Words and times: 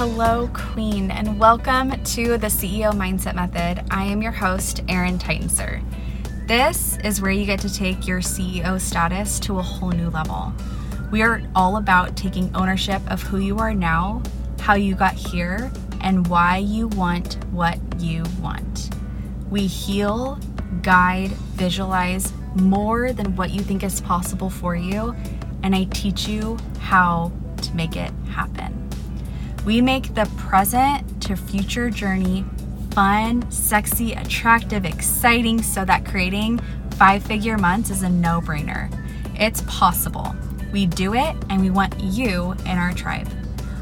Hello, 0.00 0.48
Queen, 0.54 1.10
and 1.10 1.38
welcome 1.38 1.90
to 2.04 2.38
the 2.38 2.46
CEO 2.46 2.90
Mindset 2.94 3.34
Method. 3.34 3.84
I 3.90 4.04
am 4.04 4.22
your 4.22 4.32
host, 4.32 4.80
Erin 4.88 5.18
Titensor. 5.18 5.84
This 6.48 6.96
is 7.04 7.20
where 7.20 7.30
you 7.30 7.44
get 7.44 7.60
to 7.60 7.70
take 7.70 8.06
your 8.06 8.20
CEO 8.20 8.80
status 8.80 9.38
to 9.40 9.58
a 9.58 9.62
whole 9.62 9.90
new 9.90 10.08
level. 10.08 10.54
We 11.10 11.20
are 11.20 11.42
all 11.54 11.76
about 11.76 12.16
taking 12.16 12.50
ownership 12.56 13.02
of 13.10 13.22
who 13.22 13.40
you 13.40 13.58
are 13.58 13.74
now, 13.74 14.22
how 14.58 14.72
you 14.72 14.94
got 14.94 15.12
here, 15.12 15.70
and 16.00 16.26
why 16.28 16.56
you 16.56 16.88
want 16.88 17.34
what 17.52 17.78
you 17.98 18.24
want. 18.40 18.88
We 19.50 19.66
heal, 19.66 20.40
guide, 20.80 21.32
visualize 21.32 22.32
more 22.54 23.12
than 23.12 23.36
what 23.36 23.50
you 23.50 23.60
think 23.60 23.82
is 23.82 24.00
possible 24.00 24.48
for 24.48 24.74
you, 24.74 25.14
and 25.62 25.76
I 25.76 25.84
teach 25.90 26.26
you 26.26 26.56
how 26.78 27.32
to 27.60 27.76
make 27.76 27.96
it 27.96 28.12
happen. 28.30 28.79
We 29.64 29.80
make 29.80 30.14
the 30.14 30.30
present 30.36 31.22
to 31.22 31.36
future 31.36 31.90
journey 31.90 32.44
fun, 32.92 33.48
sexy, 33.50 34.12
attractive, 34.12 34.84
exciting 34.84 35.62
so 35.62 35.84
that 35.84 36.04
creating 36.04 36.60
five 36.92 37.22
figure 37.22 37.56
months 37.56 37.90
is 37.90 38.02
a 38.02 38.08
no 38.08 38.40
brainer. 38.40 38.90
It's 39.38 39.62
possible. 39.62 40.34
We 40.72 40.86
do 40.86 41.14
it 41.14 41.36
and 41.50 41.60
we 41.60 41.70
want 41.70 41.98
you 42.00 42.52
in 42.64 42.78
our 42.78 42.92
tribe. 42.92 43.28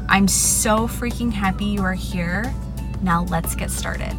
I'm 0.07 0.27
so 0.27 0.87
freaking 0.87 1.31
happy 1.31 1.65
you 1.65 1.81
are 1.81 1.93
here. 1.93 2.53
Now 3.01 3.23
let's 3.25 3.55
get 3.55 3.71
started. 3.71 4.15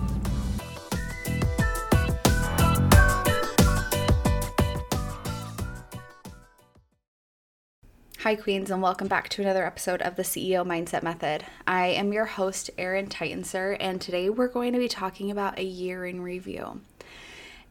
Hi, 8.25 8.35
Queens, 8.35 8.71
and 8.71 8.83
welcome 8.83 9.09
back 9.09 9.31
to 9.31 9.41
another 9.41 9.65
episode 9.65 10.03
of 10.03 10.17
the 10.17 10.25
CEO 10.25 10.63
Mindset 10.63 11.03
Method. 11.03 11.47
I 11.67 11.87
am 11.87 12.13
your 12.13 12.27
host, 12.27 12.69
Erin 12.77 13.07
Titensor, 13.07 13.79
and 13.81 13.99
today 13.99 14.29
we're 14.29 14.47
going 14.47 14.75
to 14.75 14.79
be 14.79 14.89
talking 14.89 15.31
about 15.31 15.59
a 15.59 15.65
year 15.65 16.05
in 16.05 16.21
review. 16.21 16.83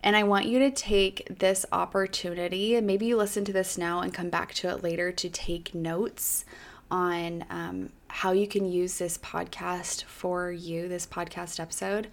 And 0.02 0.16
I 0.16 0.24
want 0.24 0.48
you 0.48 0.58
to 0.58 0.72
take 0.72 1.38
this 1.38 1.68
opportunity, 1.72 2.74
and 2.74 2.88
maybe 2.88 3.06
you 3.06 3.16
listen 3.16 3.46
to 3.46 3.54
this 3.54 3.78
now 3.78 4.00
and 4.00 4.12
come 4.12 4.32
back 4.32 4.56
to 4.56 4.70
it 4.70 4.82
later 4.82 5.12
to 5.12 5.30
take 5.30 5.76
notes 5.76 6.46
on 6.90 7.46
um, 7.52 7.92
how 8.08 8.32
you 8.32 8.48
can 8.48 8.66
use 8.66 8.98
this 8.98 9.20
podcast 9.20 10.06
for 10.06 10.52
you, 10.52 10.88
this 10.88 11.06
podcast 11.06 11.60
episode. 11.60 12.08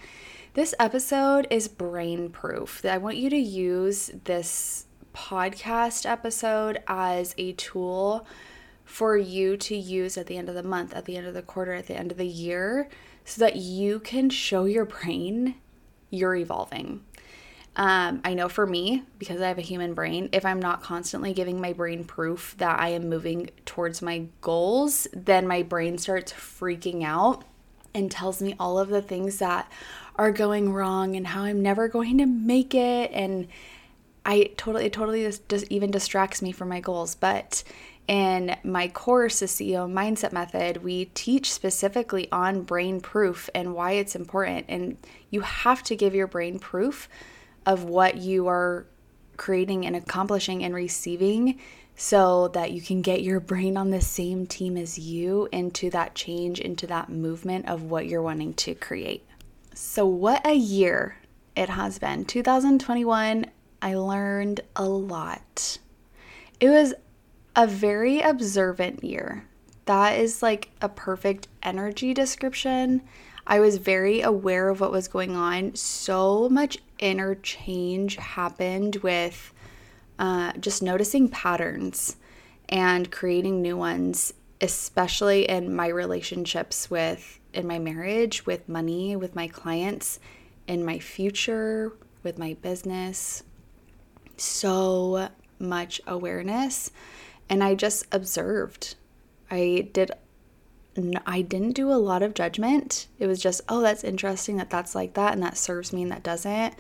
This 0.53 0.75
episode 0.79 1.47
is 1.49 1.69
brain 1.69 2.29
proof. 2.29 2.85
I 2.85 2.99
want 2.99 3.17
you 3.17 3.31
to 3.31 3.39
use 3.39 4.11
this 4.25 4.86
podcast 5.17 6.09
episode 6.09 6.83
as 6.87 7.35
a 7.39 7.53
tool 7.53 8.27
for 8.85 9.17
you 9.17 9.57
to 9.57 9.75
use 9.75 10.17
at 10.19 10.27
the 10.27 10.37
end 10.37 10.49
of 10.49 10.55
the 10.55 10.63
month, 10.63 10.95
at 10.95 11.07
the 11.07 11.17
end 11.17 11.27
of 11.27 11.35
the 11.35 11.43
quarter, 11.43 11.73
at 11.73 11.87
the 11.87 11.97
end 11.97 12.13
of 12.13 12.19
the 12.19 12.27
year, 12.27 12.89
so 13.25 13.41
that 13.41 13.57
you 13.57 13.99
can 13.99 14.31
show 14.31 14.67
your 14.67 14.85
brain 14.85 15.57
you're 16.11 16.37
evolving. 16.37 17.03
Um, 17.75 18.21
I 18.25 18.35
know 18.35 18.49
for 18.49 18.67
me, 18.67 19.03
because 19.19 19.41
I 19.41 19.49
have 19.49 19.59
a 19.59 19.63
human 19.63 19.93
brain, 19.93 20.29
if 20.33 20.45
I'm 20.45 20.61
not 20.61 20.83
constantly 20.83 21.33
giving 21.33 21.61
my 21.61 21.73
brain 21.73 22.05
proof 22.05 22.55
that 22.59 22.79
I 22.79 22.91
am 22.91 23.09
moving 23.09 23.51
towards 23.65 24.01
my 24.01 24.27
goals, 24.41 25.09
then 25.13 25.47
my 25.47 25.63
brain 25.63 25.99
starts 25.99 26.33
freaking 26.33 27.05
out 27.05 27.45
and 27.95 28.11
tells 28.11 28.41
me 28.41 28.55
all 28.61 28.79
of 28.79 28.89
the 28.89 29.03
things 29.03 29.39
that 29.39 29.71
are 30.17 30.31
going 30.31 30.73
wrong 30.73 31.17
and 31.17 31.27
how 31.27 31.43
I'm 31.43 31.61
never 31.61 31.89
going 31.89 32.19
to 32.19 32.27
make 32.27 32.75
it 32.75 33.11
and 33.13 33.49
I 34.27 34.51
totally, 34.57 34.87
it 34.87 34.93
totally 34.93 35.23
just, 35.23 35.49
just 35.49 35.71
even 35.71 35.93
distracts 35.93 36.43
me 36.43 36.51
from 36.51 36.69
my 36.69 36.81
goals. 36.81 37.15
But 37.15 37.63
in 38.09 38.57
my 38.65 38.89
course, 38.89 39.39
the 39.39 39.47
CEO 39.47 39.91
Mindset 39.91 40.33
Method, 40.33 40.83
we 40.83 41.07
teach 41.07 41.53
specifically 41.53 42.31
on 42.33 42.63
brain 42.63 43.01
proof 43.01 43.49
and 43.55 43.73
why 43.73 43.93
it's 43.93 44.17
important. 44.17 44.67
And 44.69 44.99
you 45.31 45.43
have 45.43 45.85
to 45.85 45.97
give 45.97 46.15
your 46.15 46.27
brain 46.27 46.59
proof 46.59 47.09
of 47.65 47.85
what 47.85 48.17
you 48.17 48.49
are 48.49 48.87
creating 49.37 49.87
and 49.87 49.95
accomplishing 49.95 50.65
and 50.65 50.75
receiving 50.75 51.61
so 51.95 52.49
that 52.49 52.73
you 52.73 52.83
can 52.83 53.03
get 53.03 53.23
your 53.23 53.39
brain 53.39 53.77
on 53.77 53.91
the 53.91 54.01
same 54.01 54.47
team 54.47 54.77
as 54.77 54.99
you 54.99 55.49
into 55.53 55.89
that 55.91 56.17
change, 56.17 56.59
into 56.59 56.87
that 56.89 57.09
movement 57.09 57.69
of 57.69 57.85
what 57.85 58.07
you're 58.07 58.23
wanting 58.23 58.55
to 58.55 58.75
create. 58.75 59.25
So, 59.73 60.05
what 60.05 60.47
a 60.47 60.55
year 60.55 61.17
it 61.55 61.71
has 61.71 61.99
been. 61.99 62.25
2021 62.25 63.47
I 63.87 63.95
learned 63.95 64.63
a 64.75 64.85
lot. 64.85 65.79
It 66.59 66.71
was 66.71 66.93
a 67.55 67.69
very 67.69 68.21
observant 68.21 69.05
year. 69.05 69.47
That 69.85 70.19
is 70.19 70.43
like 70.43 70.71
a 70.83 70.89
perfect 70.89 71.47
energy 71.63 72.13
description. 72.13 73.03
I 73.47 73.61
was 73.61 73.77
very 73.77 74.23
aware 74.23 74.71
of 74.71 74.81
what 74.81 74.91
was 74.91 75.07
going 75.07 75.37
on. 75.37 75.77
So 75.77 76.49
much 76.49 76.79
interchange 76.99 78.17
happened 78.17 78.97
with 79.05 79.53
uh, 80.19 80.55
just 80.55 80.83
noticing 80.83 81.29
patterns 81.29 82.17
and 82.69 83.13
creating 83.13 83.63
new 83.63 83.77
ones, 83.77 84.35
especially 84.61 85.49
in 85.49 85.77
my 85.77 85.87
relationships 85.87 86.91
with, 86.91 87.39
in 87.53 87.69
my 87.69 87.79
marriage, 87.79 88.47
with 88.47 88.69
money, 88.69 89.15
with 89.15 89.37
my 89.37 89.47
clients, 89.47 90.19
in 90.67 90.85
my 90.85 90.99
future, 90.99 91.93
with 92.25 92.37
my 92.37 92.55
business 92.55 93.45
so 94.37 95.29
much 95.59 96.01
awareness 96.07 96.91
and 97.49 97.63
I 97.63 97.75
just 97.75 98.07
observed. 98.13 98.97
I 99.51 99.89
did 99.93 100.11
I 101.27 101.43
didn't 101.43 101.73
do 101.73 101.91
a 101.91 101.95
lot 101.95 102.23
of 102.23 102.33
judgment. 102.33 103.07
It 103.19 103.27
was 103.27 103.39
just, 103.39 103.61
oh, 103.69 103.83
that's 103.83 104.03
interesting 104.03 104.57
that 104.57 104.71
that's 104.71 104.95
like 104.95 105.13
that 105.15 105.35
and 105.35 105.43
that 105.43 105.59
serves 105.59 105.93
me 105.93 106.03
and 106.03 106.11
that 106.11 106.23
doesn't. 106.23 106.75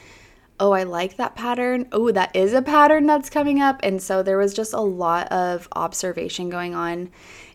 Oh, 0.58 0.72
I 0.72 0.84
like 0.84 1.18
that 1.18 1.34
pattern. 1.34 1.86
Oh, 1.92 2.10
that 2.12 2.34
is 2.34 2.54
a 2.54 2.62
pattern 2.62 3.04
that's 3.04 3.28
coming 3.28 3.60
up. 3.60 3.80
And 3.82 4.00
so 4.00 4.22
there 4.22 4.38
was 4.38 4.54
just 4.54 4.72
a 4.72 4.80
lot 4.80 5.30
of 5.30 5.68
observation 5.72 6.48
going 6.48 6.74
on 6.74 7.10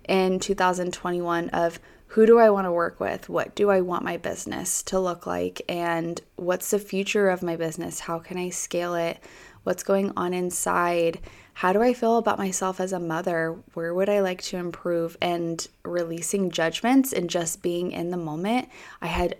in 0.08 0.40
2021 0.40 1.50
of 1.50 1.80
who 2.08 2.26
do 2.26 2.38
I 2.38 2.50
want 2.50 2.66
to 2.66 2.72
work 2.72 3.00
with? 3.00 3.28
What 3.28 3.56
do 3.56 3.72
I 3.72 3.82
want 3.82 4.04
my 4.04 4.18
business 4.18 4.84
to 4.84 5.00
look 5.00 5.26
like? 5.26 5.62
And 5.68 6.22
what's 6.36 6.70
the 6.70 6.78
future 6.78 7.30
of 7.30 7.42
my 7.42 7.56
business? 7.56 8.02
How 8.02 8.20
can 8.20 8.38
I 8.38 8.50
scale 8.50 8.94
it? 8.94 9.18
What's 9.64 9.84
going 9.84 10.12
on 10.16 10.34
inside 10.34 11.20
how 11.54 11.74
do 11.74 11.82
I 11.82 11.94
feel 11.94 12.18
about 12.18 12.38
myself 12.38 12.80
as 12.80 12.94
a 12.94 13.00
mother? 13.00 13.58
Where 13.74 13.94
would 13.94 14.10
I 14.10 14.22
like 14.22 14.42
to 14.44 14.58
improve? 14.58 15.18
And 15.22 15.68
releasing 15.84 16.50
judgments 16.50 17.14
and 17.14 17.30
just 17.30 17.62
being 17.62 17.92
in 17.92 18.10
the 18.10 18.18
moment. 18.18 18.70
I 19.02 19.08
had 19.08 19.36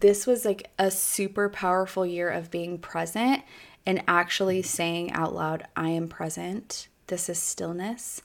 this 0.00 0.26
was 0.26 0.44
like 0.44 0.70
a 0.78 0.90
super 0.90 1.48
powerful 1.48 2.06
year 2.06 2.30
of 2.30 2.50
being 2.50 2.78
present 2.78 3.42
and 3.84 4.02
actually 4.08 4.62
saying 4.62 5.12
out 5.12 5.34
loud, 5.34 5.66
I 5.76 5.90
am 5.90 6.08
present. 6.08 6.88
This 7.08 7.28
is 7.28 7.38
stillness. 7.38 8.22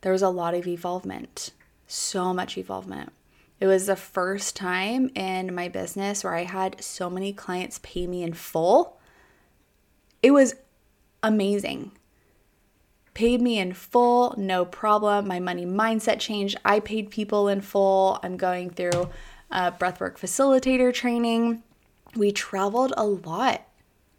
There 0.00 0.12
was 0.12 0.22
a 0.22 0.28
lot 0.28 0.54
of 0.54 0.66
evolvement, 0.66 1.52
so 1.86 2.32
much 2.32 2.56
evolvement. 2.56 3.12
It 3.58 3.66
was 3.66 3.86
the 3.86 3.96
first 3.96 4.54
time 4.54 5.10
in 5.14 5.54
my 5.54 5.68
business 5.68 6.22
where 6.22 6.34
I 6.34 6.44
had 6.44 6.82
so 6.82 7.08
many 7.08 7.32
clients 7.32 7.80
pay 7.82 8.06
me 8.06 8.22
in 8.22 8.34
full. 8.34 8.98
It 10.22 10.32
was 10.32 10.54
amazing. 11.26 11.92
Paid 13.14 13.40
me 13.40 13.58
in 13.58 13.72
full, 13.72 14.34
no 14.36 14.64
problem. 14.64 15.26
My 15.26 15.40
money 15.40 15.64
mindset 15.64 16.20
changed. 16.20 16.58
I 16.64 16.80
paid 16.80 17.10
people 17.10 17.48
in 17.48 17.62
full. 17.62 18.20
I'm 18.22 18.36
going 18.36 18.70
through 18.70 19.08
breathwork 19.50 20.18
facilitator 20.18 20.92
training. 20.92 21.62
We 22.14 22.32
traveled 22.32 22.92
a 22.96 23.06
lot, 23.06 23.66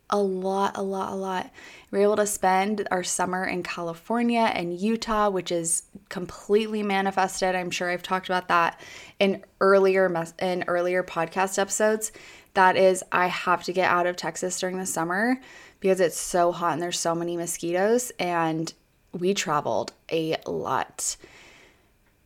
a 0.10 0.18
lot, 0.18 0.78
a 0.78 0.82
lot, 0.82 1.12
a 1.12 1.16
lot. 1.16 1.52
We 1.92 2.00
were 2.00 2.04
able 2.04 2.16
to 2.18 2.28
spend 2.28 2.88
our 2.92 3.04
summer 3.04 3.46
in 3.46 3.64
California 3.64 4.52
and 4.54 4.80
Utah, 4.80 5.30
which 5.30 5.52
is 5.52 5.84
completely 6.10 6.84
manifested. 6.84 7.56
I'm 7.56 7.72
sure 7.72 7.90
I've 7.90 8.04
talked 8.04 8.28
about 8.28 8.48
that 8.48 8.80
in 9.20 9.44
earlier 9.62 10.10
mes- 10.10 10.34
in 10.40 10.64
earlier 10.68 11.04
podcast 11.04 11.60
episodes. 11.60 12.12
That 12.58 12.76
is, 12.76 13.04
I 13.12 13.28
have 13.28 13.62
to 13.66 13.72
get 13.72 13.88
out 13.88 14.08
of 14.08 14.16
Texas 14.16 14.60
during 14.60 14.80
the 14.80 14.88
summer 14.88 15.40
because 15.80 16.00
it's 16.00 16.20
so 16.20 16.52
hot 16.52 16.74
and 16.74 16.82
there's 16.82 17.00
so 17.00 17.14
many 17.14 17.38
mosquitoes. 17.38 18.12
And 18.18 18.74
we 19.12 19.36
traveled 19.36 19.94
a 20.12 20.38
lot. 20.48 21.18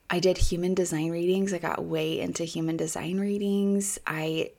I 0.10 0.20
did 0.20 0.38
human 0.38 0.74
design 0.74 1.10
readings. 1.10 1.54
I 1.54 1.58
got 1.58 1.84
way 1.84 2.18
into 2.18 2.46
human 2.46 2.78
design 2.78 3.20
readings. 3.20 4.00
I 4.08 4.52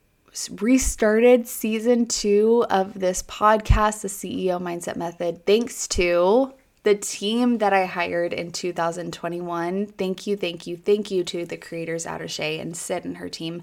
restarted 0.51 1.49
season 1.49 2.05
two 2.05 2.67
of 2.69 3.01
this 3.01 3.23
podcast, 3.23 4.03
the 4.03 4.09
CEO 4.09 4.61
Mindset 4.61 4.97
Method, 4.97 5.47
thanks 5.47 5.89
to 5.89 6.53
the 6.85 6.95
team 6.97 7.59
that 7.59 7.73
I 7.73 7.87
hired 7.87 8.33
in 8.33 8.51
2021. 8.51 9.87
Thank 9.87 10.27
you, 10.27 10.37
thank 10.37 10.67
you, 10.67 10.77
thank 10.77 11.11
you 11.11 11.23
to 11.25 11.47
the 11.47 11.57
creators, 11.57 12.07
Atashay 12.07 12.61
and 12.61 12.77
Sid 12.77 13.05
and 13.05 13.19
her 13.19 13.29
team, 13.29 13.63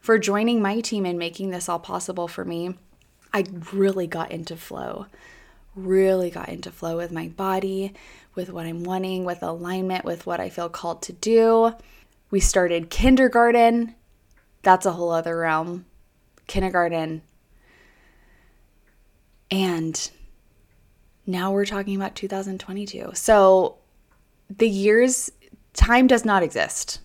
for 0.00 0.18
joining 0.18 0.60
my 0.60 0.80
team 0.80 1.06
and 1.06 1.18
making 1.18 1.50
this 1.50 1.68
all 1.68 1.78
possible 1.78 2.28
for 2.28 2.44
me. 2.44 2.74
I 3.32 3.44
really 3.72 4.06
got 4.06 4.30
into 4.30 4.56
flow, 4.56 5.06
really 5.74 6.30
got 6.30 6.48
into 6.48 6.70
flow 6.70 6.96
with 6.96 7.10
my 7.10 7.28
body, 7.28 7.94
with 8.34 8.50
what 8.50 8.66
I'm 8.66 8.84
wanting, 8.84 9.24
with 9.24 9.42
alignment, 9.42 10.04
with 10.04 10.26
what 10.26 10.40
I 10.40 10.50
feel 10.50 10.68
called 10.68 11.02
to 11.02 11.12
do. 11.12 11.72
We 12.30 12.40
started 12.40 12.90
kindergarten. 12.90 13.94
That's 14.62 14.86
a 14.86 14.92
whole 14.92 15.10
other 15.10 15.38
realm. 15.38 15.86
Kindergarten. 16.46 17.22
And 19.50 20.10
now 21.28 21.52
we're 21.52 21.66
talking 21.66 21.94
about 21.94 22.14
2022. 22.14 23.10
So 23.12 23.76
the 24.56 24.68
years, 24.68 25.30
time 25.74 26.06
does 26.06 26.24
not 26.24 26.42
exist, 26.42 27.00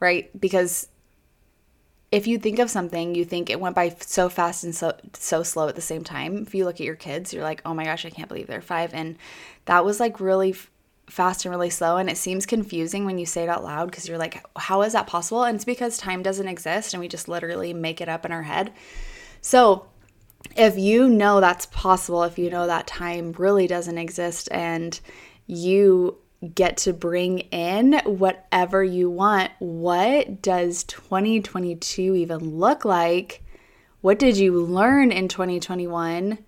right? 0.00 0.28
Because 0.40 0.88
if 2.10 2.26
you 2.26 2.38
think 2.38 2.58
of 2.58 2.70
something, 2.70 3.14
you 3.14 3.24
think 3.24 3.50
it 3.50 3.60
went 3.60 3.76
by 3.76 3.94
so 4.00 4.30
fast 4.30 4.64
and 4.64 4.74
so 4.74 4.96
so 5.12 5.42
slow 5.42 5.68
at 5.68 5.76
the 5.76 5.82
same 5.82 6.02
time. 6.02 6.38
If 6.38 6.54
you 6.54 6.64
look 6.64 6.76
at 6.76 6.86
your 6.86 6.96
kids, 6.96 7.32
you're 7.34 7.44
like, 7.44 7.60
"Oh 7.66 7.74
my 7.74 7.84
gosh, 7.84 8.06
I 8.06 8.10
can't 8.10 8.28
believe 8.28 8.46
they're 8.46 8.62
5." 8.62 8.94
And 8.94 9.16
that 9.66 9.84
was 9.84 10.00
like 10.00 10.20
really 10.20 10.50
f- 10.50 10.70
fast 11.08 11.44
and 11.44 11.52
really 11.52 11.70
slow 11.70 11.98
and 11.98 12.08
it 12.08 12.16
seems 12.16 12.46
confusing 12.46 13.04
when 13.04 13.18
you 13.18 13.26
say 13.26 13.42
it 13.42 13.48
out 13.48 13.62
loud 13.62 13.90
because 13.90 14.08
you're 14.08 14.18
like, 14.18 14.42
"How 14.56 14.82
is 14.82 14.94
that 14.94 15.06
possible?" 15.06 15.44
And 15.44 15.54
it's 15.56 15.64
because 15.66 15.98
time 15.98 16.22
doesn't 16.22 16.48
exist 16.48 16.94
and 16.94 17.00
we 17.00 17.08
just 17.08 17.28
literally 17.28 17.74
make 17.74 18.00
it 18.00 18.08
up 18.08 18.24
in 18.24 18.32
our 18.32 18.42
head. 18.44 18.72
So, 19.42 19.86
if 20.56 20.78
you 20.78 21.08
know 21.08 21.40
that's 21.40 21.66
possible, 21.66 22.22
if 22.24 22.38
you 22.38 22.50
know 22.50 22.66
that 22.66 22.86
time 22.86 23.32
really 23.32 23.66
doesn't 23.66 23.98
exist 23.98 24.48
and 24.50 24.98
you 25.46 26.18
get 26.54 26.78
to 26.78 26.92
bring 26.92 27.38
in 27.38 28.00
whatever 28.04 28.82
you 28.82 29.10
want. 29.10 29.50
What 29.58 30.40
does 30.40 30.84
2022 30.84 32.14
even 32.14 32.58
look 32.58 32.84
like? 32.84 33.42
What 34.00 34.18
did 34.18 34.38
you 34.38 34.60
learn 34.62 35.12
in 35.12 35.28
2021? 35.28 36.38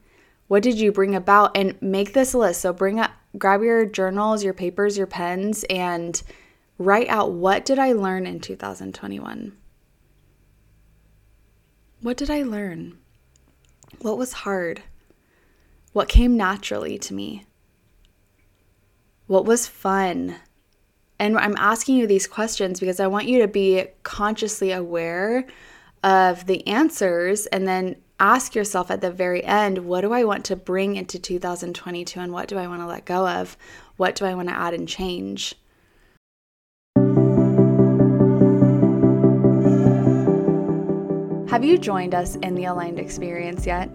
What 0.48 0.62
did 0.62 0.78
you 0.78 0.92
bring 0.92 1.14
about? 1.14 1.56
And 1.56 1.80
make 1.82 2.14
this 2.14 2.34
list. 2.34 2.62
So 2.62 2.72
bring 2.72 2.98
up, 3.00 3.10
grab 3.36 3.62
your 3.62 3.84
journals, 3.84 4.42
your 4.42 4.54
papers, 4.54 4.96
your 4.96 5.06
pens, 5.06 5.64
and 5.68 6.22
write 6.78 7.08
out 7.08 7.32
what 7.32 7.64
did 7.64 7.78
I 7.78 7.92
learn 7.92 8.26
in 8.26 8.40
2021? 8.40 9.52
What 12.00 12.16
did 12.16 12.30
I 12.30 12.42
learn? 12.42 12.98
What 14.00 14.18
was 14.18 14.32
hard? 14.32 14.82
What 15.92 16.08
came 16.08 16.36
naturally 16.36 16.98
to 16.98 17.14
me? 17.14 17.44
What 19.26 19.44
was 19.44 19.66
fun? 19.66 20.36
And 21.18 21.38
I'm 21.38 21.56
asking 21.56 21.96
you 21.96 22.06
these 22.06 22.26
questions 22.26 22.80
because 22.80 22.98
I 22.98 23.06
want 23.06 23.28
you 23.28 23.40
to 23.42 23.48
be 23.48 23.86
consciously 24.02 24.72
aware 24.72 25.46
of 26.02 26.46
the 26.46 26.66
answers 26.66 27.46
and 27.46 27.66
then 27.68 27.96
ask 28.18 28.54
yourself 28.54 28.90
at 28.90 29.00
the 29.00 29.10
very 29.10 29.44
end 29.44 29.78
what 29.78 30.00
do 30.00 30.12
I 30.12 30.24
want 30.24 30.44
to 30.46 30.56
bring 30.56 30.96
into 30.96 31.18
2022 31.18 32.20
and 32.20 32.32
what 32.32 32.48
do 32.48 32.56
I 32.56 32.66
want 32.66 32.80
to 32.80 32.86
let 32.86 33.04
go 33.04 33.26
of? 33.28 33.56
What 33.96 34.14
do 34.14 34.24
I 34.24 34.34
want 34.34 34.48
to 34.48 34.54
add 34.54 34.74
and 34.74 34.88
change? 34.88 35.54
Have 41.52 41.66
you 41.66 41.76
joined 41.76 42.14
us 42.14 42.36
in 42.36 42.54
the 42.54 42.64
Aligned 42.64 42.98
Experience 42.98 43.66
yet? 43.66 43.90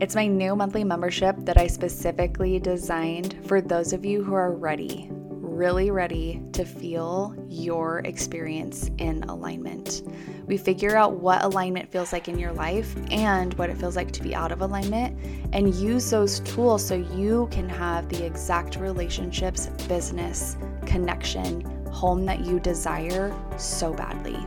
It's 0.00 0.14
my 0.14 0.26
new 0.26 0.56
monthly 0.56 0.84
membership 0.84 1.36
that 1.40 1.58
I 1.58 1.66
specifically 1.66 2.58
designed 2.58 3.36
for 3.46 3.60
those 3.60 3.92
of 3.92 4.06
you 4.06 4.24
who 4.24 4.32
are 4.32 4.52
ready, 4.52 5.08
really 5.10 5.90
ready 5.90 6.40
to 6.52 6.64
feel 6.64 7.36
your 7.46 7.98
experience 8.06 8.90
in 8.96 9.22
alignment. 9.24 10.00
We 10.46 10.56
figure 10.56 10.96
out 10.96 11.20
what 11.20 11.44
alignment 11.44 11.92
feels 11.92 12.10
like 12.10 12.28
in 12.28 12.38
your 12.38 12.54
life 12.54 12.96
and 13.10 13.52
what 13.58 13.68
it 13.68 13.76
feels 13.76 13.96
like 13.96 14.10
to 14.12 14.22
be 14.22 14.34
out 14.34 14.50
of 14.50 14.62
alignment, 14.62 15.14
and 15.52 15.74
use 15.74 16.08
those 16.08 16.40
tools 16.40 16.82
so 16.82 16.94
you 16.94 17.50
can 17.50 17.68
have 17.68 18.08
the 18.08 18.24
exact 18.24 18.76
relationships, 18.76 19.66
business, 19.88 20.56
connection, 20.86 21.60
home 21.92 22.24
that 22.24 22.46
you 22.46 22.60
desire 22.60 23.30
so 23.58 23.92
badly. 23.92 24.38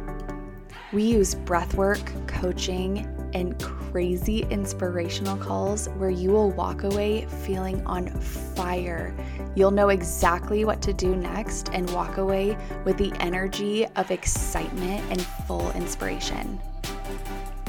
We 0.94 1.04
use 1.04 1.36
breathwork, 1.36 2.27
coaching, 2.40 3.08
and 3.34 3.60
crazy 3.60 4.46
inspirational 4.50 5.38
calls 5.38 5.88
where 5.98 6.10
you 6.10 6.32
will 6.32 6.52
walk 6.52 6.84
away 6.84 7.26
feeling 7.26 7.86
on 7.86 8.08
fire. 8.10 9.16
You'll 9.56 9.72
know 9.72 9.90
exactly 9.90 10.66
what 10.66 10.82
to 10.84 10.94
do 10.94 11.16
next 11.16 11.70
and 11.74 11.90
walk 11.92 12.18
away 12.18 12.58
with 12.86 12.98
the 12.98 13.12
energy 13.20 13.86
of 13.96 14.12
excitement 14.12 15.04
and 15.10 15.22
full 15.48 15.72
inspiration. 15.72 16.60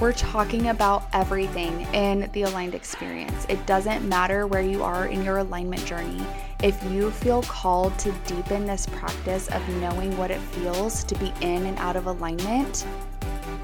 We're 0.00 0.12
talking 0.12 0.69
about 0.69 1.09
everything 1.12 1.81
in 1.93 2.31
the 2.32 2.43
aligned 2.43 2.75
experience. 2.75 3.47
It 3.49 3.65
doesn't 3.67 4.09
matter 4.09 4.47
where 4.47 4.62
you 4.62 4.85
are 4.85 5.06
in 5.06 5.25
your 5.25 5.38
alignment 5.38 5.85
journey. 5.85 6.25
If 6.62 6.81
you 6.93 7.11
feel 7.11 7.43
called 7.43 7.99
to 8.00 8.12
deepen 8.26 8.65
this 8.65 8.87
practice 8.87 9.49
of 9.49 9.69
knowing 9.81 10.17
what 10.17 10.31
it 10.31 10.38
feels 10.38 11.03
to 11.05 11.17
be 11.17 11.32
in 11.41 11.67
and 11.67 11.76
out 11.79 11.97
of 11.97 12.06
alignment, 12.06 12.87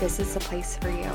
this 0.05 0.21
is 0.21 0.35
the 0.35 0.41
place 0.41 0.77
for 0.77 0.91
you. 0.91 1.11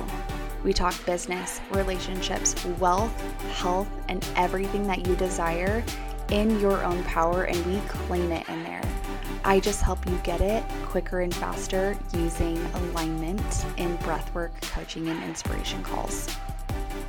We 0.63 0.73
talk 0.73 1.05
business, 1.05 1.61
relationships, 1.69 2.55
wealth, 2.79 3.15
health, 3.51 3.87
and 4.07 4.27
everything 4.35 4.87
that 4.87 5.05
you 5.05 5.15
desire 5.15 5.83
in 6.31 6.59
your 6.59 6.83
own 6.83 7.03
power, 7.03 7.43
and 7.43 7.65
we 7.67 7.79
claim 7.87 8.31
it 8.31 8.49
in 8.49 8.63
there. 8.63 8.81
I 9.45 9.59
just 9.59 9.83
help 9.83 10.03
you 10.09 10.19
get 10.23 10.41
it 10.41 10.63
quicker 10.85 11.21
and 11.21 11.31
faster 11.35 11.95
using 12.15 12.57
alignment 12.73 13.63
in 13.77 13.95
breathwork, 13.99 14.59
coaching, 14.61 15.07
and 15.07 15.23
inspiration 15.23 15.83
calls. 15.83 16.35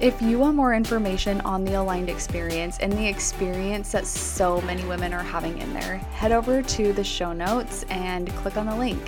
If 0.01 0.21
you 0.21 0.39
want 0.39 0.57
more 0.57 0.75
information 0.75 1.41
on 1.43 1.65
the 1.65 1.81
aligned 1.81 2.11
experience 2.11 2.79
and 2.81 2.93
the 2.93 3.07
experience 3.07 3.91
that 3.93 4.07
so 4.07 4.61
many 4.61 4.85
women 4.85 5.15
are 5.15 5.23
having 5.23 5.57
in 5.57 5.73
there, 5.73 5.97
head 5.97 6.31
over 6.31 6.61
to 6.61 6.93
the 6.93 7.05
show 7.05 7.33
notes 7.33 7.87
and 7.89 8.29
click 8.37 8.59
on 8.59 8.67
the 8.67 8.77
link 8.77 9.01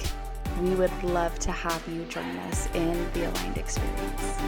we 0.60 0.75
would 0.75 0.93
love 1.02 1.38
to 1.40 1.52
have 1.52 1.87
you 1.88 2.04
join 2.04 2.37
us 2.49 2.69
in 2.75 3.10
the 3.12 3.31
Aligned 3.31 3.58
Experience. 3.58 4.38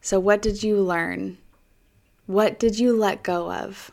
So, 0.00 0.20
what 0.20 0.42
did 0.42 0.62
you 0.62 0.80
learn? 0.80 1.38
What 2.26 2.58
did 2.58 2.78
you 2.78 2.96
let 2.96 3.22
go 3.22 3.50
of? 3.50 3.90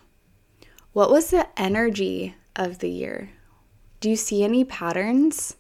What 0.94 1.10
was 1.10 1.30
the 1.30 1.48
energy 1.58 2.36
of 2.56 2.80
the 2.80 2.90
year? 2.90 3.30
Do 4.02 4.10
you 4.10 4.16
see 4.16 4.44
any 4.44 4.64
patterns? 4.64 5.56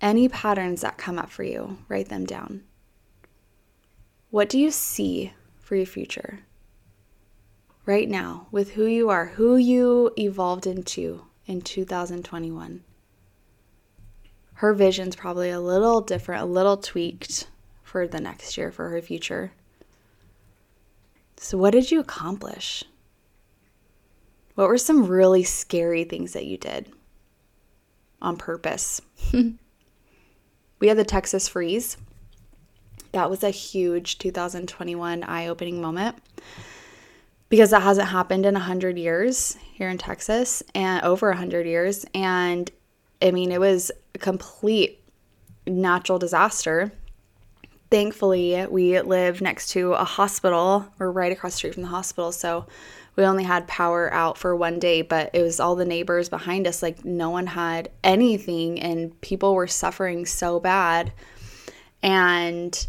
Any 0.00 0.28
patterns 0.28 0.80
that 0.80 0.98
come 0.98 1.18
up 1.18 1.30
for 1.30 1.42
you, 1.42 1.78
write 1.88 2.08
them 2.08 2.24
down. 2.24 2.64
What 4.30 4.48
do 4.48 4.58
you 4.58 4.70
see 4.70 5.34
for 5.58 5.76
your 5.76 5.86
future? 5.86 6.40
Right 7.84 8.08
now 8.08 8.46
with 8.50 8.72
who 8.72 8.86
you 8.86 9.08
are, 9.08 9.26
who 9.26 9.56
you 9.56 10.12
evolved 10.16 10.66
into 10.66 11.24
in 11.46 11.60
2021. 11.60 12.82
Her 14.54 14.74
vision's 14.74 15.16
probably 15.16 15.50
a 15.50 15.60
little 15.60 16.00
different, 16.00 16.42
a 16.42 16.46
little 16.46 16.76
tweaked 16.76 17.48
for 17.82 18.06
the 18.06 18.20
next 18.20 18.56
year, 18.56 18.70
for 18.70 18.90
her 18.90 19.02
future. 19.02 19.52
So, 21.36 21.58
what 21.58 21.72
did 21.72 21.90
you 21.90 21.98
accomplish? 21.98 22.84
What 24.54 24.68
were 24.68 24.78
some 24.78 25.06
really 25.06 25.42
scary 25.42 26.04
things 26.04 26.34
that 26.34 26.46
you 26.46 26.56
did 26.56 26.92
on 28.20 28.36
purpose? 28.36 29.00
we 29.32 30.88
had 30.88 30.96
the 30.96 31.04
Texas 31.04 31.48
freeze. 31.48 31.96
That 33.10 33.28
was 33.28 33.42
a 33.42 33.50
huge 33.50 34.18
2021 34.18 35.24
eye 35.24 35.48
opening 35.48 35.82
moment 35.82 36.16
because 37.52 37.68
that 37.68 37.82
hasn't 37.82 38.08
happened 38.08 38.46
in 38.46 38.54
100 38.54 38.96
years 38.96 39.58
here 39.74 39.90
in 39.90 39.98
Texas 39.98 40.62
and 40.74 41.04
over 41.04 41.28
100 41.28 41.66
years. 41.66 42.06
And 42.14 42.70
I 43.20 43.30
mean, 43.30 43.52
it 43.52 43.60
was 43.60 43.92
a 44.14 44.18
complete 44.18 45.04
natural 45.66 46.18
disaster. 46.18 46.90
Thankfully, 47.90 48.64
we 48.70 48.98
live 49.02 49.42
next 49.42 49.68
to 49.72 49.92
a 49.92 50.02
hospital. 50.02 50.88
We're 50.96 51.10
right 51.10 51.30
across 51.30 51.52
the 51.52 51.56
street 51.58 51.74
from 51.74 51.82
the 51.82 51.90
hospital. 51.90 52.32
So 52.32 52.64
we 53.16 53.24
only 53.24 53.44
had 53.44 53.68
power 53.68 54.10
out 54.14 54.38
for 54.38 54.56
one 54.56 54.78
day, 54.78 55.02
but 55.02 55.28
it 55.34 55.42
was 55.42 55.60
all 55.60 55.76
the 55.76 55.84
neighbors 55.84 56.30
behind 56.30 56.66
us. 56.66 56.82
Like, 56.82 57.04
no 57.04 57.28
one 57.28 57.46
had 57.46 57.90
anything, 58.02 58.80
and 58.80 59.20
people 59.20 59.54
were 59.54 59.66
suffering 59.66 60.24
so 60.24 60.58
bad. 60.58 61.12
And 62.02 62.86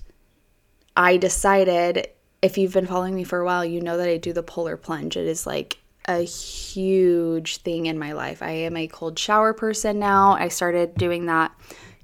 I 0.96 1.18
decided 1.18 2.08
if 2.44 2.58
you've 2.58 2.74
been 2.74 2.86
following 2.86 3.16
me 3.16 3.24
for 3.24 3.40
a 3.40 3.46
while, 3.46 3.64
you 3.64 3.80
know 3.80 3.96
that 3.96 4.10
I 4.10 4.18
do 4.18 4.34
the 4.34 4.44
polar 4.44 4.76
plunge. 4.76 5.16
It 5.16 5.26
is 5.26 5.48
like 5.48 5.78
a 6.10 6.20
huge 6.20 7.58
thing 7.58 7.86
in 7.86 7.98
my 7.98 8.12
life. 8.12 8.44
I 8.44 8.52
am 8.52 8.76
a 8.76 8.88
cold 8.88 9.18
shower 9.18 9.54
person 9.54 9.98
now. 9.98 10.34
I 10.34 10.50
started 10.50 10.94
doing 10.96 11.28
that 11.28 11.54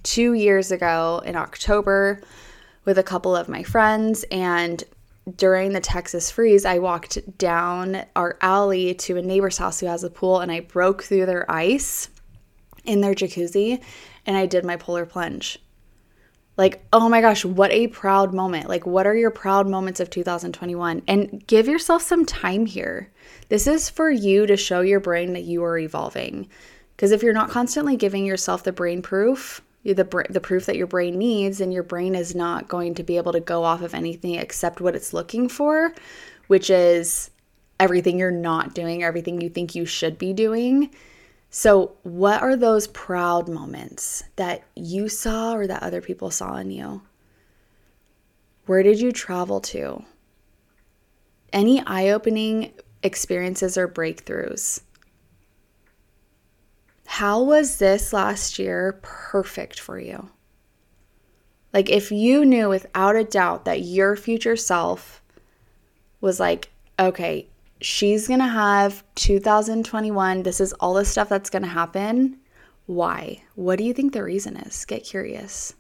two 0.04 0.34
years 0.34 0.72
ago 0.72 1.22
in 1.26 1.36
October 1.36 2.22
with 2.86 2.98
a 2.98 3.04
couple 3.04 3.36
of 3.36 3.50
my 3.50 3.64
friends. 3.64 4.24
And 4.32 4.82
during 5.36 5.74
the 5.74 5.82
Texas 5.82 6.32
freeze, 6.32 6.64
I 6.64 6.80
walked 6.80 7.38
down 7.38 8.06
our 8.16 8.38
alley 8.40 8.94
to 8.94 9.18
a 9.18 9.22
neighbor's 9.22 9.58
house 9.58 9.82
who 9.82 9.88
has 9.88 10.06
a 10.06 10.10
pool 10.10 10.40
and 10.40 10.54
I 10.54 10.62
broke 10.62 11.04
through 11.04 11.26
their 11.26 11.52
ice 11.52 12.10
in 12.86 13.02
their 13.02 13.14
jacuzzi 13.14 13.84
and 14.26 14.38
I 14.38 14.46
did 14.46 14.64
my 14.64 14.78
polar 14.78 15.06
plunge. 15.06 15.60
Like, 16.60 16.84
oh 16.92 17.08
my 17.08 17.22
gosh, 17.22 17.46
what 17.46 17.72
a 17.72 17.88
proud 17.88 18.34
moment. 18.34 18.68
Like, 18.68 18.86
what 18.86 19.08
are 19.08 19.16
your 19.16 19.32
proud 19.32 19.66
moments 19.70 20.02
of 20.02 20.10
2021? 20.10 21.04
And 21.08 21.48
give 21.48 21.70
yourself 21.70 22.02
some 22.02 22.26
time 22.26 22.66
here. 22.66 23.10
This 23.48 23.66
is 23.66 23.90
for 23.90 24.12
you 24.12 24.46
to 24.46 24.58
show 24.58 24.82
your 24.82 25.00
brain 25.00 25.32
that 25.32 25.46
you 25.46 25.64
are 25.64 25.78
evolving. 25.78 26.50
Because 26.98 27.14
if 27.14 27.24
you're 27.24 27.32
not 27.32 27.50
constantly 27.50 27.96
giving 27.96 28.26
yourself 28.26 28.66
the 28.66 28.74
brain 28.74 29.02
proof, 29.02 29.62
the, 29.86 29.94
the 30.30 30.42
proof 30.42 30.66
that 30.66 30.76
your 30.76 30.86
brain 30.86 31.18
needs, 31.18 31.62
and 31.62 31.72
your 31.72 31.82
brain 31.82 32.14
is 32.14 32.36
not 32.36 32.68
going 32.68 32.94
to 32.96 33.04
be 33.04 33.16
able 33.16 33.32
to 33.32 33.40
go 33.40 33.64
off 33.64 33.82
of 33.82 33.94
anything 33.94 34.36
except 34.36 34.82
what 34.82 34.98
it's 34.98 35.14
looking 35.14 35.48
for, 35.48 35.94
which 36.48 36.70
is 36.70 37.32
everything 37.80 38.20
you're 38.20 38.32
not 38.32 38.76
doing, 38.76 39.02
everything 39.02 39.40
you 39.40 39.48
think 39.48 39.76
you 39.76 39.86
should 39.86 40.18
be 40.18 40.34
doing 40.34 40.90
so, 41.52 41.96
what 42.04 42.42
are 42.42 42.56
those 42.56 42.88
proud 42.88 43.50
moments 43.50 44.24
that 44.36 44.64
you 44.76 45.10
saw 45.10 45.54
or 45.54 45.66
that 45.66 45.82
other 45.82 46.02
people 46.02 46.30
saw 46.30 46.58
in 46.58 46.70
you? 46.70 47.02
Where 48.68 48.84
did 48.84 49.00
you 49.00 49.12
travel 49.12 49.60
to? 49.62 50.04
Any 51.52 51.82
eye 51.88 52.10
opening 52.10 52.74
experiences 53.02 53.80
or 53.80 53.88
breakthroughs? 53.88 54.82
How 57.08 57.42
was 57.42 57.78
this 57.80 58.14
last 58.14 58.60
year 58.60 59.00
perfect 59.02 59.80
for 59.80 59.98
you? 59.98 60.30
Like, 61.74 61.90
if 61.90 62.12
you 62.12 62.46
knew 62.46 62.70
without 62.70 63.16
a 63.16 63.24
doubt 63.24 63.66
that 63.66 63.82
your 63.82 64.16
future 64.16 64.56
self 64.56 65.24
was 66.22 66.40
like, 66.40 66.70
okay, 67.00 67.48
she's 67.82 68.28
going 68.28 68.40
to 68.40 68.48
have 68.48 69.04
2021. 69.16 70.44
This 70.44 70.60
is 70.60 70.74
all 70.74 70.94
the 70.94 71.06
stuff 71.06 71.30
that's 71.30 71.50
going 71.50 71.64
to 71.64 71.70
happen. 71.70 72.38
Why? 72.86 73.44
What 73.56 73.78
do 73.78 73.84
you 73.84 73.94
think 73.94 74.14
the 74.14 74.24
reason 74.24 74.58
is? 74.58 74.86
Get 74.86 75.04
curious. 75.04 75.74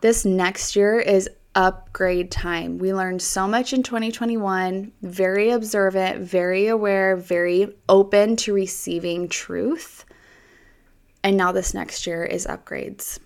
This 0.00 0.24
next 0.24 0.76
year 0.76 0.98
is 0.98 1.28
upgrade 1.54 2.30
time. 2.30 2.78
We 2.78 2.92
learned 2.92 3.22
so 3.22 3.48
much 3.48 3.72
in 3.72 3.82
2021, 3.82 4.92
very 5.02 5.50
observant, 5.50 6.20
very 6.20 6.66
aware, 6.66 7.16
very 7.16 7.74
open 7.88 8.36
to 8.36 8.52
receiving 8.52 9.28
truth. 9.28 10.04
And 11.24 11.36
now 11.36 11.52
this 11.52 11.72
next 11.72 12.06
year 12.06 12.24
is 12.24 12.46
upgrades 12.46 13.18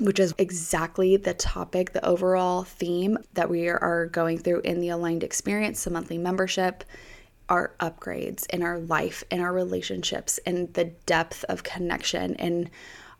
which 0.00 0.18
is 0.18 0.34
exactly 0.38 1.16
the 1.16 1.34
topic, 1.34 1.92
the 1.92 2.04
overall 2.04 2.64
theme 2.64 3.18
that 3.34 3.50
we 3.50 3.68
are 3.68 4.06
going 4.06 4.38
through 4.38 4.60
in 4.60 4.80
the 4.80 4.88
Aligned 4.88 5.24
Experience, 5.24 5.84
the 5.84 5.90
monthly 5.90 6.18
membership, 6.18 6.84
our 7.48 7.74
upgrades 7.80 8.46
in 8.50 8.62
our 8.62 8.78
life, 8.78 9.24
in 9.30 9.40
our 9.40 9.52
relationships, 9.52 10.38
and 10.46 10.72
the 10.74 10.84
depth 10.84 11.44
of 11.48 11.62
connection 11.62 12.34
in 12.36 12.70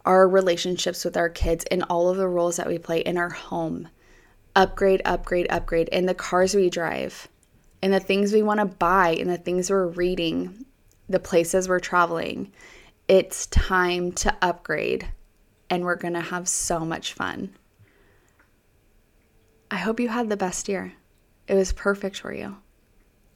our 0.04 0.28
relationships 0.28 1.04
with 1.04 1.16
our 1.16 1.28
kids, 1.28 1.64
in 1.70 1.82
all 1.85 2.08
of 2.08 2.16
the 2.16 2.28
roles 2.28 2.56
that 2.56 2.68
we 2.68 2.78
play 2.78 3.00
in 3.00 3.18
our 3.18 3.30
home. 3.30 3.88
Upgrade, 4.54 5.02
upgrade, 5.04 5.47
upgrade 5.50 5.88
in 5.88 6.06
the 6.06 6.14
cars 6.14 6.54
we 6.54 6.70
drive, 6.70 7.28
in 7.82 7.90
the 7.90 8.00
things 8.00 8.32
we 8.32 8.42
want 8.42 8.61
to 8.61 8.66
buy, 8.66 9.11
in 9.11 9.28
the 9.28 9.37
things 9.37 9.70
we're 9.70 9.87
reading, 9.87 10.64
the 11.08 11.20
places 11.20 11.68
we're 11.68 11.80
traveling. 11.80 12.52
It's 13.06 13.47
time 13.47 14.12
to 14.12 14.37
upgrade 14.42 15.08
and 15.70 15.84
we're 15.84 15.96
going 15.96 16.14
to 16.14 16.20
have 16.20 16.48
so 16.48 16.80
much 16.80 17.12
fun. 17.12 17.54
I 19.70 19.76
hope 19.76 20.00
you 20.00 20.08
had 20.08 20.28
the 20.28 20.37
best 20.37 20.68
year. 20.68 20.94
It 21.46 21.54
was 21.54 21.72
perfect 21.72 22.18
for 22.20 22.32
you. 22.32 22.56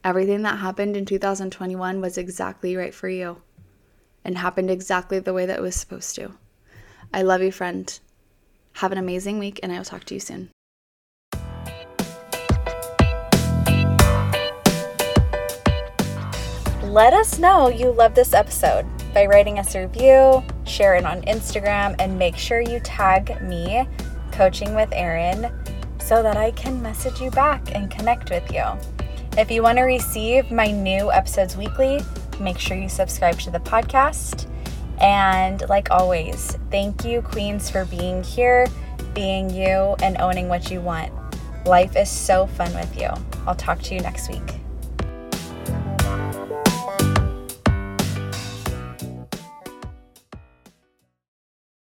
Everything 0.03 0.41
that 0.41 0.59
happened 0.59 0.97
in 0.97 1.05
2021 1.05 2.01
was 2.01 2.17
exactly 2.17 2.75
right 2.75 2.93
for 2.93 3.07
you 3.07 3.41
and 4.25 4.37
happened 4.37 4.69
exactly 4.69 5.19
the 5.19 5.33
way 5.33 5.45
that 5.45 5.59
it 5.59 5.61
was 5.61 5.75
supposed 5.75 6.15
to. 6.15 6.33
I 7.13 7.21
love 7.21 7.41
you, 7.41 7.51
friend. 7.51 7.99
Have 8.73 8.91
an 8.91 8.97
amazing 8.97 9.37
week, 9.37 9.59
and 9.61 9.71
I 9.71 9.77
will 9.77 9.85
talk 9.85 10.03
to 10.05 10.13
you 10.15 10.19
soon. 10.19 10.49
Let 16.81 17.13
us 17.13 17.39
know 17.39 17.69
you 17.69 17.91
love 17.91 18.13
this 18.13 18.33
episode 18.33 18.85
by 19.13 19.25
writing 19.25 19.59
us 19.59 19.75
a 19.75 19.81
review, 19.87 20.43
share 20.65 20.95
it 20.95 21.05
on 21.05 21.21
Instagram, 21.23 21.95
and 21.99 22.17
make 22.17 22.35
sure 22.35 22.61
you 22.61 22.79
tag 22.79 23.41
me, 23.41 23.87
Coaching 24.31 24.73
with 24.73 24.89
Erin, 24.91 25.51
so 25.99 26.23
that 26.23 26.37
I 26.37 26.51
can 26.51 26.81
message 26.81 27.21
you 27.21 27.29
back 27.31 27.75
and 27.75 27.91
connect 27.91 28.29
with 28.29 28.51
you. 28.51 28.63
If 29.37 29.49
you 29.51 29.63
want 29.63 29.77
to 29.77 29.83
receive 29.83 30.51
my 30.51 30.71
new 30.71 31.11
episodes 31.11 31.55
weekly, 31.55 32.01
make 32.39 32.59
sure 32.59 32.77
you 32.77 32.89
subscribe 32.89 33.39
to 33.39 33.51
the 33.51 33.59
podcast. 33.59 34.49
And 34.99 35.63
like 35.69 35.91
always, 35.91 36.57
thank 36.71 37.03
you, 37.05 37.21
Queens, 37.21 37.69
for 37.69 37.85
being 37.85 38.23
here, 38.23 38.67
being 39.13 39.49
you, 39.49 39.95
and 40.01 40.19
owning 40.19 40.49
what 40.49 40.71
you 40.71 40.81
want. 40.81 41.11
Life 41.65 41.95
is 41.95 42.09
so 42.09 42.47
fun 42.47 42.73
with 42.73 42.99
you. 42.99 43.09
I'll 43.45 43.55
talk 43.55 43.81
to 43.83 43.95
you 43.95 44.01
next 44.01 44.29
week. 44.29 44.62